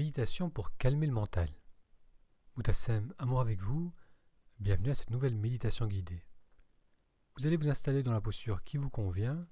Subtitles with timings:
[0.00, 1.50] Méditation pour calmer le mental.
[2.56, 3.92] Moutassem, amour avec vous,
[4.58, 6.24] bienvenue à cette nouvelle méditation guidée.
[7.36, 9.46] Vous allez vous installer dans la posture qui vous convient.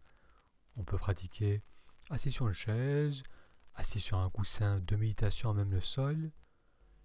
[0.76, 1.61] On peut pratiquer
[2.08, 3.22] assis sur une chaise,
[3.74, 6.32] assis sur un coussin de méditation, même le sol.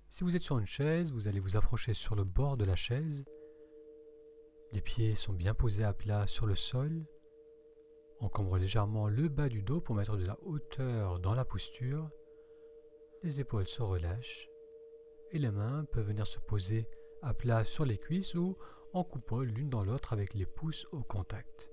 [0.10, 2.78] Si vous êtes sur une chaise, vous allez vous approcher sur le bord de la
[2.78, 3.26] chaise.
[4.72, 7.06] Les pieds sont bien posés à plat sur le sol.
[8.22, 12.10] Encombre légèrement le bas du dos pour mettre de la hauteur dans la posture.
[13.24, 14.50] Les épaules se relâchent
[15.32, 16.90] et les mains peuvent venir se poser
[17.22, 18.58] à plat sur les cuisses ou
[18.92, 21.72] en coupole l'une dans l'autre avec les pouces au contact.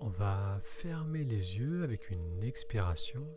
[0.00, 3.28] On va fermer les yeux avec une expiration.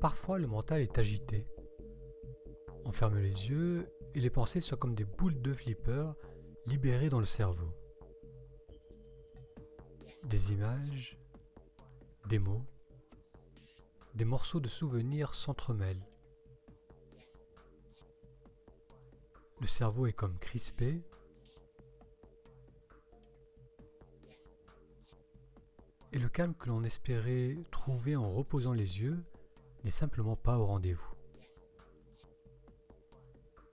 [0.00, 1.46] Parfois, le mental est agité.
[2.84, 6.12] On ferme les yeux et les pensées sont comme des boules de flipper
[6.66, 7.72] libérées dans le cerveau.
[10.24, 11.18] Des images,
[12.28, 12.64] des mots,
[14.14, 16.06] des morceaux de souvenirs s'entremêlent.
[19.60, 21.02] Le cerveau est comme crispé.
[26.14, 29.24] Et le calme que l'on espérait trouver en reposant les yeux
[29.82, 31.12] n'est simplement pas au rendez-vous.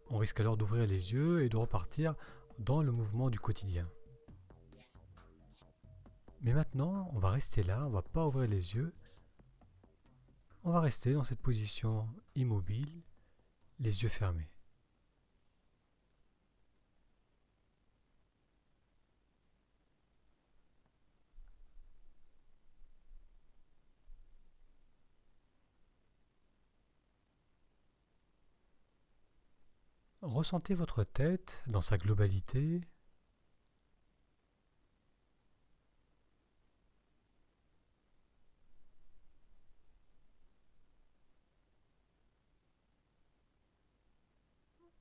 [0.10, 2.16] On risque alors d'ouvrir les yeux et de repartir
[2.58, 3.88] dans le mouvement du quotidien.
[6.42, 8.92] Mais maintenant, on va rester là, on va pas ouvrir les yeux.
[10.64, 13.04] On va rester dans cette position immobile,
[13.78, 14.50] les yeux fermés.
[30.42, 32.82] Ressentez votre tête dans sa globalité?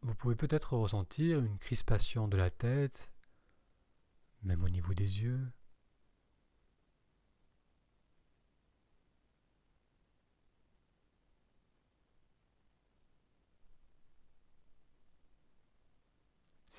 [0.02, 3.10] Vous pouvez peut-être ressentir une crispation de la tête,
[4.42, 5.50] même au niveau des yeux.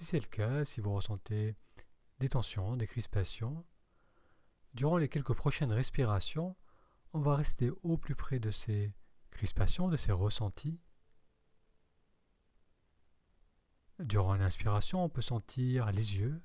[0.02, 1.56] Si c'est le cas, si vous ressentez
[2.18, 3.64] des tensions, des crispations,
[4.74, 6.56] durant les quelques prochaines respirations,
[7.14, 8.92] on va rester au plus près de ces
[9.30, 10.80] crispations, de ces ressentis.
[14.00, 16.42] Durant l'inspiration, on peut sentir les yeux.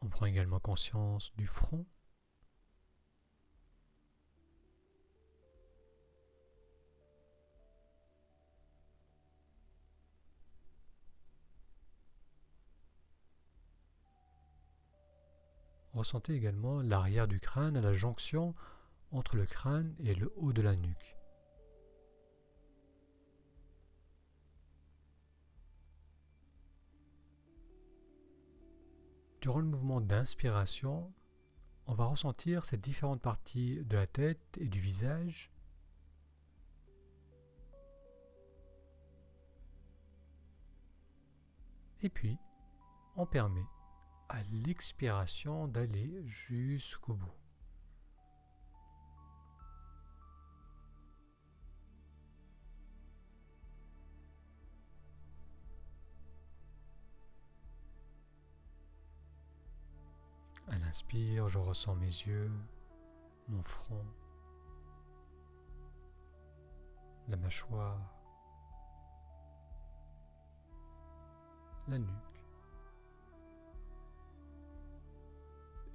[0.00, 1.86] On prend également conscience du front.
[16.06, 18.54] Ressentez également l'arrière du crâne à la jonction
[19.10, 21.16] entre le crâne et le haut de la nuque.
[29.40, 31.12] Durant le mouvement d'inspiration,
[31.88, 35.50] on va ressentir ces différentes parties de la tête et du visage.
[42.00, 42.38] Et puis,
[43.16, 43.66] on permet
[44.28, 47.32] à l'expiration d'aller jusqu'au bout.
[60.68, 62.50] À l'inspire, je ressens mes yeux,
[63.48, 64.04] mon front,
[67.28, 68.00] la mâchoire,
[71.86, 72.25] la nuque.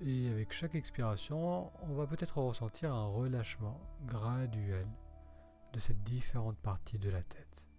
[0.03, 4.87] Et avec chaque expiration, on va peut-être ressentir un relâchement graduel
[5.73, 7.70] de ces différentes parties de la tête.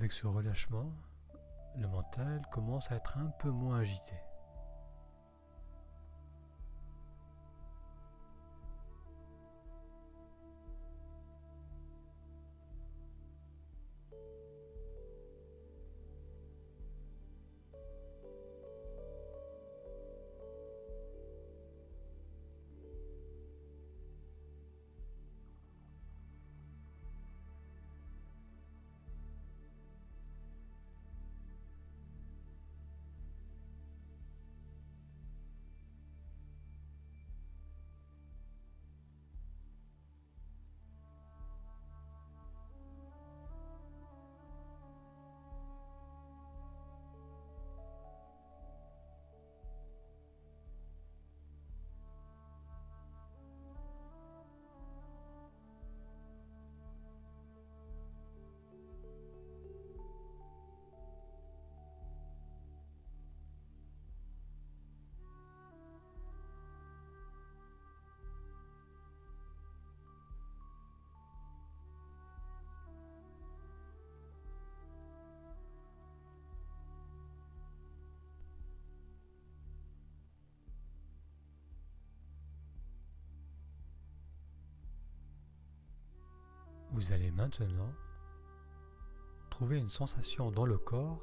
[0.00, 0.94] Avec ce relâchement,
[1.76, 4.14] le mental commence à être un peu moins agité.
[87.00, 87.94] Vous allez maintenant
[89.48, 91.22] trouver une sensation dans le corps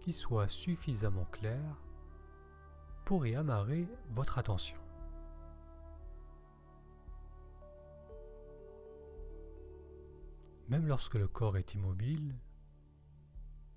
[0.00, 1.76] qui soit suffisamment claire
[3.04, 4.78] pour y amarrer votre attention.
[10.68, 12.34] Même lorsque le corps est immobile,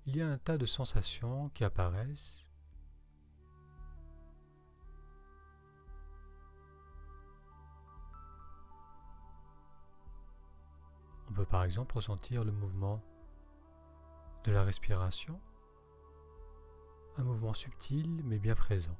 [0.06, 2.47] il y a un tas de sensations qui apparaissent
[11.32, 13.02] peut par exemple ressentir le mouvement
[14.44, 15.40] de la respiration,
[17.16, 18.96] un mouvement subtil mais bien présent.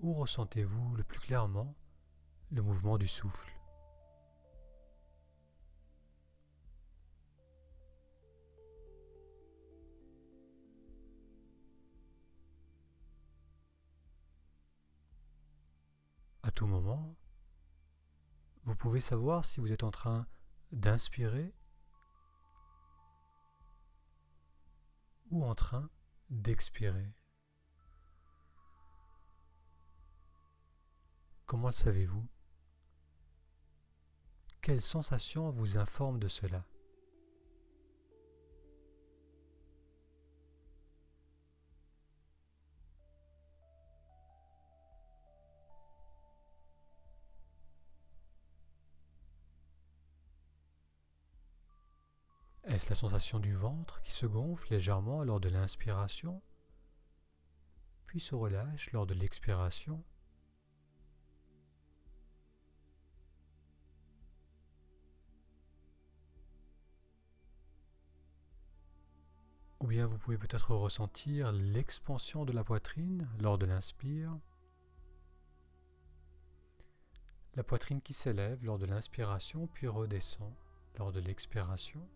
[0.00, 1.74] Où ressentez-vous le plus clairement
[2.50, 3.57] le mouvement du souffle?
[16.66, 17.16] Moment,
[18.64, 20.26] vous pouvez savoir si vous êtes en train
[20.72, 21.54] d'inspirer
[25.30, 25.88] ou en train
[26.30, 27.10] d'expirer.
[31.46, 32.28] Comment le savez-vous?
[34.60, 36.66] Quelle sensation vous informe de cela?
[52.86, 56.40] La sensation du ventre qui se gonfle légèrement lors de l'inspiration,
[58.06, 60.02] puis se relâche lors de l'expiration
[69.80, 74.38] Ou bien vous pouvez peut-être ressentir l'expansion de la poitrine lors de l'inspire,
[77.54, 80.54] la poitrine qui s'élève lors de l'inspiration puis redescend
[80.98, 82.08] lors de l'expiration.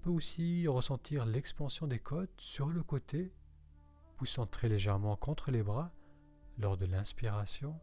[0.00, 3.32] Peut aussi ressentir l'expansion des côtes sur le côté,
[4.16, 5.92] poussant très légèrement contre les bras
[6.58, 7.78] lors de l'inspiration.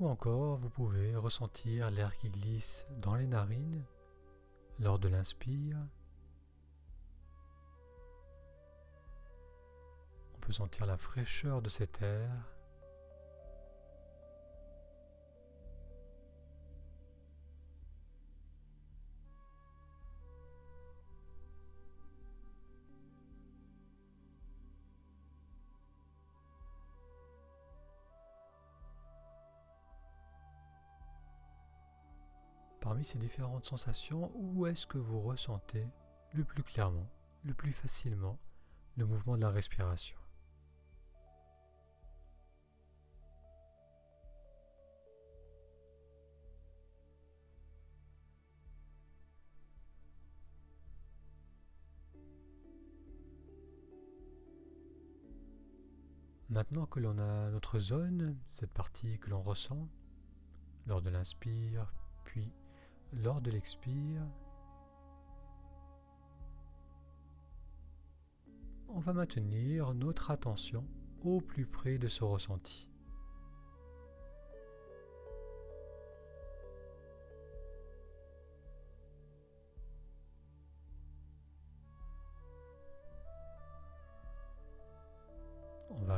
[0.00, 3.84] Ou encore, vous pouvez ressentir l'air qui glisse dans les narines
[4.78, 5.78] lors de l'inspire
[10.52, 12.30] sentir la fraîcheur de cet air.
[32.80, 35.86] Parmi ces différentes sensations, où est-ce que vous ressentez
[36.32, 37.08] le plus clairement,
[37.44, 38.38] le plus facilement
[38.96, 40.16] le mouvement de la respiration?
[56.60, 59.88] Maintenant que l'on a notre zone, cette partie que l'on ressent
[60.86, 61.90] lors de l'inspire,
[62.22, 62.52] puis
[63.22, 64.20] lors de l'expire,
[68.88, 70.86] on va maintenir notre attention
[71.22, 72.89] au plus près de ce ressenti.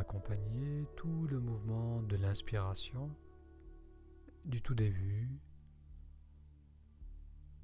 [0.02, 3.08] Accompagner tout le mouvement de l'inspiration
[4.44, 5.30] du tout début,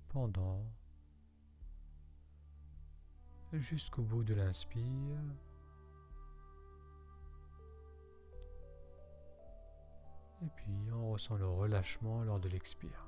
[0.08, 0.64] pendant,
[3.52, 5.18] jusqu'au bout de l'inspire.
[10.40, 13.07] Et puis on ressent le relâchement lors de l'expire.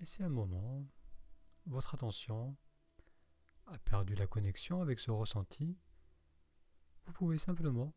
[0.00, 0.86] Et si à un moment,
[1.66, 2.56] votre attention
[3.66, 5.78] a perdu la connexion avec ce ressenti,
[7.04, 7.94] vous pouvez simplement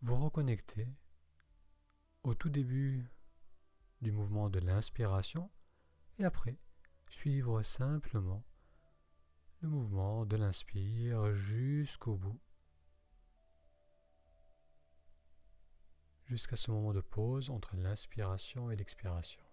[0.00, 0.88] vous reconnecter
[2.22, 3.10] au tout début
[4.00, 5.50] du mouvement de l'inspiration
[6.18, 6.58] et après
[7.10, 8.44] suivre simplement
[9.60, 12.40] le mouvement de l'inspire jusqu'au bout,
[16.24, 19.45] jusqu'à ce moment de pause entre l'inspiration et l'expiration.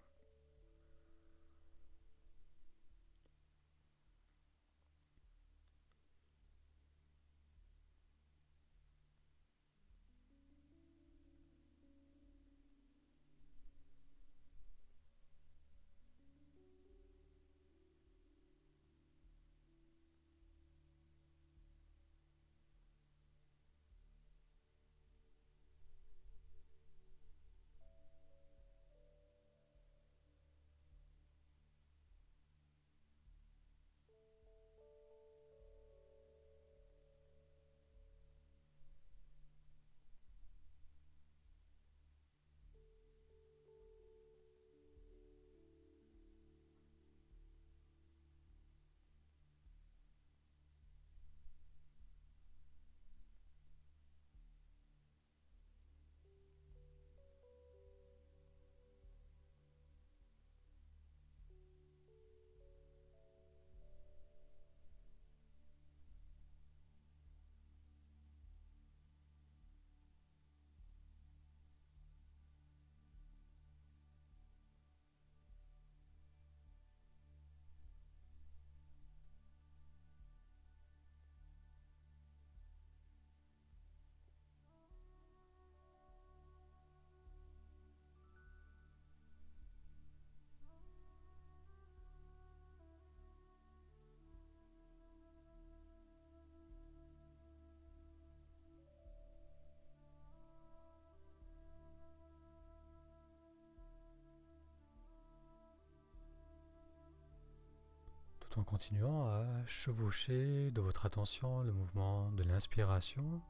[108.58, 113.42] En continuant à chevaucher de votre attention le mouvement de l'inspiration.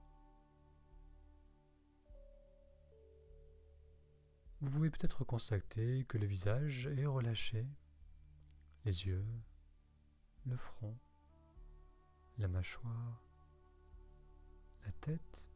[4.60, 7.66] Vous pouvez peut-être constater que le visage est relâché,
[8.84, 9.26] les yeux,
[10.46, 10.96] le front,
[12.38, 13.22] la mâchoire,
[14.86, 15.50] la tête,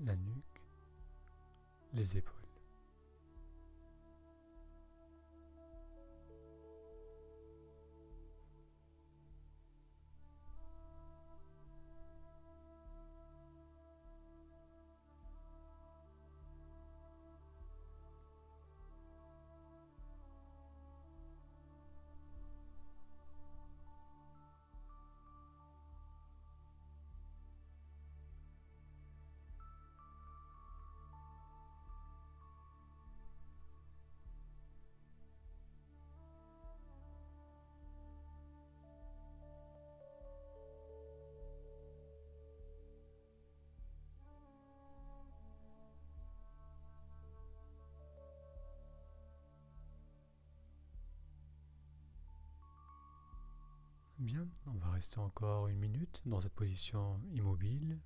[0.00, 0.62] la nuque,
[1.92, 2.35] les épaules.
[54.18, 57.98] Bien, on va rester encore une minute dans cette position immobile.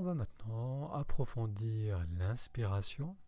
[0.00, 3.18] On va maintenant approfondir l'inspiration.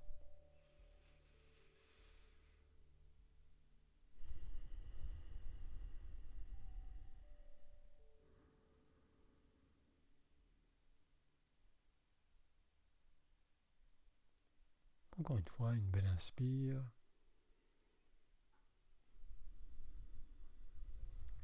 [15.18, 16.82] Encore une fois, une belle inspire.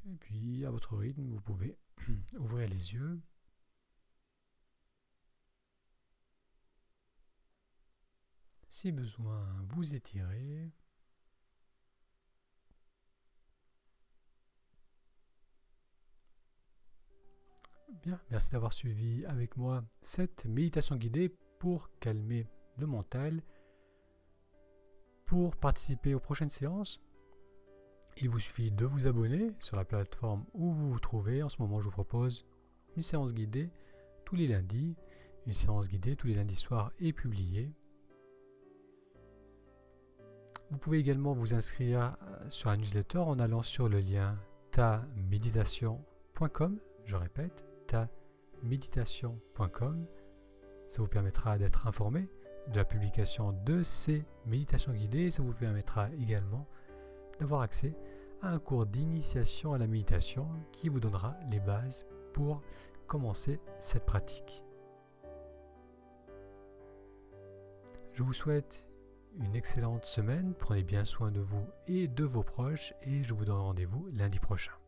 [0.07, 1.77] Et puis, à votre rythme, vous pouvez
[2.39, 3.21] ouvrir les yeux.
[8.81, 10.71] Si besoin, vous étirez.
[18.01, 21.27] Bien, merci d'avoir suivi avec moi cette méditation guidée
[21.59, 23.43] pour calmer le mental.
[25.25, 27.01] Pour participer aux prochaines séances,
[28.15, 31.43] il vous suffit de vous abonner sur la plateforme où vous vous trouvez.
[31.43, 32.45] En ce moment, je vous propose
[32.95, 33.73] une séance guidée
[34.23, 34.95] tous les lundis.
[35.47, 37.75] Une séance guidée tous les lundis soirs est publiée.
[40.71, 44.37] Vous pouvez également vous inscrire euh, sur un newsletter en allant sur le lien
[44.71, 46.77] taméditation.com.
[47.05, 50.05] Je répète, taméditation.com.
[50.87, 52.29] Ça vous permettra d'être informé
[52.67, 55.31] de la publication de ces méditations guidées.
[55.31, 56.67] Ça vous permettra également
[57.39, 57.95] d'avoir accès
[58.41, 62.61] à un cours d'initiation à la méditation qui vous donnera les bases pour
[63.07, 64.63] commencer cette pratique.
[68.13, 68.88] Je vous souhaite
[69.37, 73.45] une excellente semaine, prenez bien soin de vous et de vos proches et je vous
[73.45, 74.78] donne rendez-vous lundi prochain.